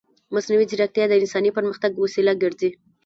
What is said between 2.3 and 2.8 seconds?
ګرځي.